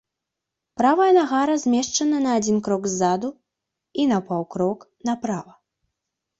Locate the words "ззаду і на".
2.95-4.19